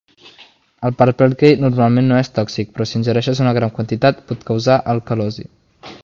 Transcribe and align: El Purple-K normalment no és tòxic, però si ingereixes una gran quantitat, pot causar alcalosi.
El 0.87 0.93
Purple-K 1.01 1.51
normalment 1.65 2.09
no 2.11 2.17
és 2.21 2.31
tòxic, 2.39 2.71
però 2.77 2.87
si 2.91 2.97
ingereixes 3.01 3.41
una 3.45 3.53
gran 3.59 3.73
quantitat, 3.75 4.23
pot 4.31 4.47
causar 4.49 4.79
alcalosi. 4.95 5.47